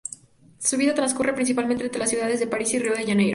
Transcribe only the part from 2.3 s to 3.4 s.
de París y Río de Janeiro.